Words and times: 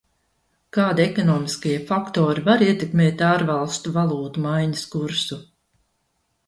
Kādi 0.77 1.03
ekonomiskie 1.03 1.75
faktori 1.91 2.45
var 2.49 2.65
ietekmēt 2.69 3.23
ārvalstu 3.29 3.95
valūtu 4.01 4.47
maiņas 4.49 4.89
kursu? 4.97 5.41